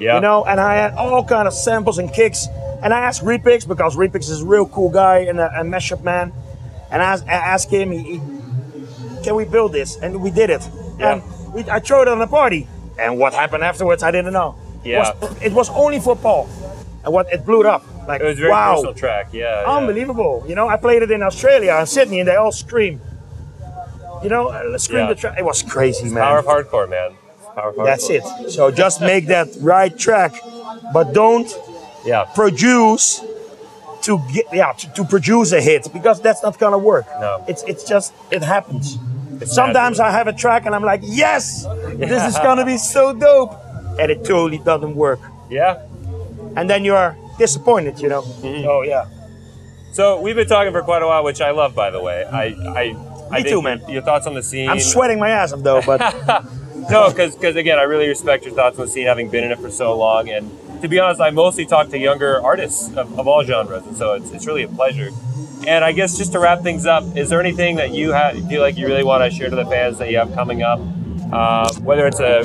yeah. 0.00 0.14
You 0.16 0.20
know, 0.22 0.44
and 0.44 0.58
I 0.58 0.74
had 0.76 0.94
all 0.94 1.22
kind 1.24 1.46
of 1.46 1.52
samples 1.54 1.98
and 1.98 2.10
kicks. 2.12 2.48
And 2.82 2.92
I 2.94 3.00
asked 3.00 3.22
Repix 3.24 3.66
because 3.66 3.96
Repix 3.96 4.28
is 4.30 4.42
a 4.42 4.46
real 4.46 4.66
cool 4.66 4.90
guy 4.90 5.18
and 5.20 5.40
a, 5.40 5.46
a 5.60 5.64
mashup 5.64 6.02
man. 6.02 6.32
And 6.90 7.02
I, 7.02 7.06
asked- 7.12 7.26
I 7.26 7.32
asked 7.32 7.70
him, 7.70 7.90
he, 7.90 8.02
he- 8.18 8.20
can 9.24 9.34
we 9.34 9.44
build 9.44 9.72
this? 9.72 9.96
And 9.96 10.20
we 10.22 10.30
did 10.30 10.50
it. 10.50 10.68
Yeah. 10.98 11.14
And 11.14 11.52
we, 11.54 11.68
I 11.70 11.80
threw 11.80 12.02
it 12.02 12.08
on 12.08 12.20
a 12.20 12.26
party. 12.26 12.68
And 12.98 13.18
what 13.18 13.34
happened 13.34 13.64
afterwards, 13.64 14.02
I 14.02 14.10
didn't 14.10 14.32
know. 14.32 14.54
Yeah. 14.84 15.10
It 15.10 15.20
was, 15.20 15.42
it 15.42 15.52
was 15.52 15.70
only 15.70 15.98
for 16.00 16.14
Paul. 16.16 16.48
And 17.04 17.12
what 17.12 17.32
it 17.32 17.44
blew 17.44 17.60
it 17.60 17.66
up. 17.66 17.84
Like, 18.06 18.20
It 18.20 18.24
was 18.24 18.38
a 18.38 18.40
very 18.42 18.50
wow, 18.52 18.74
personal 18.74 18.94
track. 18.94 19.28
Yeah, 19.32 19.62
yeah. 19.62 19.76
unbelievable. 19.76 20.44
You 20.48 20.54
know, 20.54 20.68
I 20.68 20.76
played 20.76 21.02
it 21.02 21.10
in 21.10 21.22
Australia 21.22 21.72
and 21.78 21.88
Sydney, 21.88 22.20
and 22.20 22.28
they 22.28 22.36
all 22.36 22.52
scream. 22.52 23.00
You 24.22 24.28
know, 24.28 24.48
uh, 24.48 24.78
scream 24.78 25.00
Yeah. 25.00 25.08
the 25.08 25.14
track. 25.16 25.38
It 25.38 25.44
was 25.44 25.62
crazy, 25.62 26.04
man. 26.04 26.22
Power 26.22 26.38
of 26.38 26.46
hardcore, 26.46 26.88
man. 26.88 27.12
Power 27.54 27.70
of 27.70 27.74
hardcore. 27.76 27.84
That's 27.84 28.08
it. 28.10 28.22
So 28.50 28.70
just 28.70 29.00
make 29.00 29.26
that 29.26 29.48
right 29.60 29.96
track, 29.96 30.34
but 30.92 31.12
don't 31.12 31.48
Yeah, 32.06 32.24
produce 32.34 33.22
to 34.02 34.20
get 34.32 34.46
yeah 34.52 34.72
to, 34.72 34.92
to 34.94 35.04
produce 35.04 35.52
a 35.52 35.60
hit 35.60 35.88
because 35.92 36.20
that's 36.22 36.42
not 36.42 36.58
gonna 36.58 36.78
work. 36.78 37.06
No. 37.20 37.44
It's 37.48 37.62
it's 37.64 37.84
just 37.84 38.12
it 38.30 38.42
happens. 38.42 38.98
It's 39.40 39.54
Sometimes. 39.54 40.00
I 40.00 40.10
have 40.10 40.28
a 40.28 40.32
track 40.32 40.64
and 40.64 40.74
I'm 40.74 40.82
like, 40.82 41.00
yes, 41.02 41.66
this 41.96 42.24
is 42.24 42.38
gonna 42.38 42.64
be 42.64 42.78
so 42.78 43.12
dope, 43.12 43.52
and 43.98 44.10
it 44.10 44.24
totally 44.24 44.58
doesn't 44.58 44.94
work, 44.94 45.20
yeah. 45.50 45.82
and 46.56 46.70
then 46.70 46.84
you 46.84 46.94
are 46.94 47.16
disappointed, 47.38 48.00
you 48.00 48.08
know. 48.08 48.22
Mm-hmm. 48.22 48.66
Oh 48.66 48.82
yeah. 48.82 49.06
So 49.92 50.20
we've 50.20 50.36
been 50.36 50.48
talking 50.48 50.72
for 50.72 50.82
quite 50.82 51.02
a 51.02 51.06
while, 51.06 51.24
which 51.24 51.40
I 51.40 51.50
love, 51.50 51.74
by 51.74 51.90
the 51.90 52.00
way. 52.00 52.24
I, 52.24 52.44
I, 52.44 52.82
I 52.82 52.92
Me 52.92 53.42
think 53.42 53.48
too, 53.48 53.62
man. 53.62 53.82
Your 53.88 54.02
thoughts 54.02 54.26
on 54.26 54.34
the 54.34 54.42
scene? 54.42 54.68
I'm 54.68 54.80
sweating 54.80 55.18
my 55.18 55.30
ass 55.30 55.52
off 55.52 55.62
though, 55.62 55.80
but 55.80 56.00
No, 56.90 57.10
because 57.10 57.56
again, 57.56 57.78
I 57.78 57.82
really 57.82 58.06
respect 58.06 58.44
your 58.44 58.54
thoughts 58.54 58.78
on 58.78 58.86
the 58.86 58.90
scene, 58.90 59.06
having 59.06 59.28
been 59.28 59.44
in 59.44 59.50
it 59.50 59.58
for 59.58 59.70
so 59.70 59.96
long. 59.96 60.28
And 60.28 60.50
to 60.80 60.88
be 60.88 60.98
honest, 60.98 61.20
I 61.20 61.30
mostly 61.30 61.66
talk 61.66 61.88
to 61.88 61.98
younger 61.98 62.40
artists 62.42 62.88
of, 62.96 63.18
of 63.18 63.26
all 63.26 63.44
genres, 63.44 63.86
and 63.86 63.96
so 63.96 64.14
it's, 64.14 64.30
it's 64.30 64.46
really 64.46 64.62
a 64.62 64.68
pleasure. 64.68 65.10
And 65.66 65.84
I 65.84 65.92
guess 65.92 66.16
just 66.16 66.32
to 66.32 66.38
wrap 66.38 66.62
things 66.62 66.86
up, 66.86 67.04
is 67.16 67.28
there 67.28 67.40
anything 67.40 67.76
that 67.76 67.92
you 67.92 68.12
have, 68.12 68.36
feel 68.48 68.60
like 68.60 68.76
you 68.76 68.86
really 68.86 69.04
want 69.04 69.30
to 69.30 69.36
share 69.36 69.50
to 69.50 69.56
the 69.56 69.64
fans 69.66 69.98
that 69.98 70.10
you 70.10 70.18
have 70.18 70.32
coming 70.34 70.62
up? 70.62 70.80
Uh, 71.32 71.72
whether 71.80 72.06
it's 72.06 72.20
a 72.20 72.44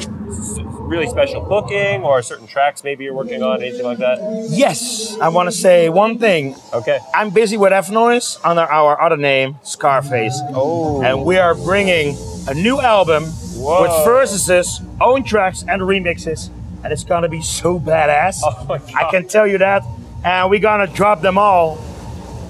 really 0.92 1.08
special 1.08 1.40
booking 1.42 2.02
or 2.02 2.22
certain 2.22 2.48
tracks 2.48 2.84
maybe 2.84 3.04
you're 3.04 3.14
working 3.14 3.44
on, 3.44 3.62
anything 3.62 3.86
like 3.86 4.00
that? 4.00 4.18
yes, 4.50 5.18
I 5.22 5.30
want 5.30 5.48
to 5.48 5.56
say 5.56 5.88
one 5.90 6.18
thing. 6.18 6.56
Okay. 6.74 7.00
I'm 7.14 7.30
busy 7.30 7.58
with 7.58 7.72
F. 7.74 7.90
Noize 7.90 8.40
under 8.44 8.62
our 8.62 9.00
other 9.00 9.18
name, 9.18 9.58
Scarface. 9.64 10.40
Oh. 10.50 11.02
and 11.04 11.24
we 11.24 11.38
are 11.38 11.54
bringing 11.56 12.18
a 12.48 12.54
new 12.54 12.82
album 12.82 13.26
Whoa. 13.26 13.84
with 13.84 14.06
verses, 14.06 14.82
own 15.00 15.24
tracks, 15.24 15.64
and 15.68 15.82
remixes, 15.84 16.50
and 16.84 16.92
it's 16.94 17.04
gonna 17.04 17.30
be 17.30 17.42
so 17.42 17.80
badass. 17.80 18.42
Oh 18.44 18.66
my 18.68 18.78
God. 18.80 18.94
I 18.96 19.10
can 19.12 19.28
tell 19.28 19.46
you 19.48 19.58
that, 19.60 19.84
and 20.24 20.50
we're 20.50 20.60
gonna 20.60 20.88
drop 20.88 21.22
them 21.22 21.38
all 21.38 21.78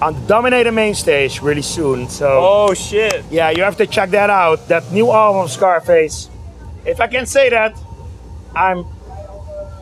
on 0.01 0.13
the 0.13 0.27
Dominator 0.27 0.71
main 0.71 0.95
stage 0.95 1.41
really 1.41 1.61
soon. 1.61 2.09
So 2.09 2.39
Oh 2.41 2.73
shit. 2.73 3.23
yeah, 3.29 3.49
you 3.51 3.63
have 3.63 3.77
to 3.77 3.85
check 3.87 4.09
that 4.11 4.29
out. 4.29 4.67
That 4.67 4.91
new 4.91 5.11
album, 5.11 5.47
Scarface. 5.47 6.29
If 6.85 6.99
I 6.99 7.07
can 7.07 7.25
say 7.27 7.49
that, 7.49 7.77
I'm, 8.55 8.85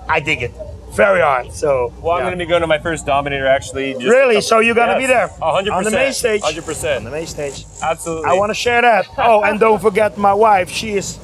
I 0.10 0.20
dig 0.20 0.42
it 0.44 0.52
very 0.92 1.22
hard. 1.22 1.54
So 1.54 1.94
Well, 2.02 2.18
I'm 2.18 2.24
yeah. 2.26 2.30
to 2.32 2.36
be 2.38 2.46
going 2.46 2.62
to 2.62 2.68
my 2.68 2.80
first 2.80 3.06
Dominator 3.06 3.46
actually. 3.48 3.94
Just 3.94 4.06
Really? 4.06 4.42
So 4.42 4.60
you're 4.60 4.76
gonna 4.76 4.98
be 4.98 5.06
there? 5.06 5.28
hundred 5.42 5.72
percent. 5.72 5.76
On 5.78 5.84
the 5.86 5.92
main 5.92 6.12
stage? 6.14 6.42
Hundred 6.42 6.66
percent. 6.66 6.98
on 6.98 7.04
the 7.06 7.12
main 7.12 7.28
stage. 7.28 7.64
Absolutely. 7.82 8.30
I 8.30 8.34
want 8.34 8.50
to 8.50 8.54
share 8.56 8.82
that. 8.82 9.08
Oh, 9.18 9.44
and 9.44 9.60
don't 9.60 9.82
forget 9.82 10.18
my 10.18 10.34
wife. 10.34 10.70
She 10.70 10.94
is 10.98 11.18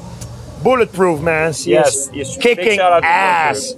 bulletproof, 0.66 1.22
man. 1.22 1.54
She 1.54 1.72
Yes, 1.72 2.10
yes, 2.12 2.36
kicking 2.38 2.78
shout 2.78 2.92
out 2.92 3.02
to 3.02 3.08
ass. 3.08 3.76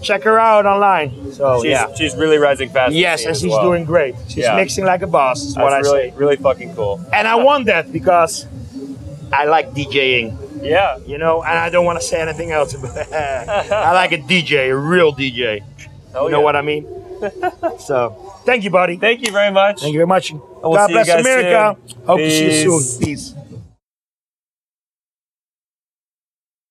Check 0.00 0.22
her 0.22 0.38
out 0.38 0.64
online. 0.64 1.32
So 1.32 1.62
She's, 1.62 1.70
yeah. 1.70 1.92
she's 1.94 2.14
really 2.14 2.38
rising 2.38 2.68
fast. 2.68 2.94
Yes, 2.94 3.24
and 3.26 3.36
she's 3.36 3.50
well. 3.50 3.62
doing 3.62 3.84
great. 3.84 4.14
She's 4.28 4.44
Yeah. 4.44 4.54
mixing 4.56 4.84
like 4.84 5.02
a 5.02 5.06
boss. 5.06 5.42
Is 5.42 5.54
That's 5.54 5.64
what 5.64 5.72
I 5.72 5.80
really, 5.80 6.10
say. 6.10 6.16
really 6.16 6.36
fucking 6.36 6.74
cool. 6.76 7.00
And 7.12 7.26
I 7.26 7.34
want 7.36 7.66
that 7.66 7.92
because 7.92 8.46
I 9.32 9.46
like 9.46 9.72
DJing. 9.74 10.36
Yeah. 10.62 10.98
You 11.06 11.18
know, 11.18 11.42
and 11.42 11.58
I 11.58 11.68
don't 11.70 11.84
want 11.84 12.00
to 12.00 12.06
say 12.06 12.20
anything 12.20 12.52
else. 12.52 12.74
But 12.74 13.12
I 13.12 13.92
like 13.92 14.12
a 14.12 14.18
DJ, 14.18 14.70
a 14.70 14.76
real 14.76 15.12
DJ. 15.12 15.60
Hell 16.12 16.22
oh, 16.22 16.24
you 16.26 16.30
know 16.32 16.38
yeah. 16.38 16.44
what 16.44 16.56
I 16.56 16.62
mean? 16.62 16.84
so, 17.80 18.32
thank 18.44 18.62
you, 18.62 18.70
buddy. 18.70 18.96
Thank 18.96 19.26
you 19.26 19.32
very 19.32 19.50
much. 19.50 19.80
Thank 19.80 19.94
you 19.94 19.98
very 19.98 20.06
much. 20.06 20.32
we'll 20.32 20.74
God 20.74 20.88
bless 20.90 21.08
America. 21.08 21.76
soon. 21.88 22.02
Hope 22.06 22.18
to 22.18 22.30
see 22.30 22.62
you 22.62 22.80
soon. 22.80 23.06
Peace. 23.06 23.34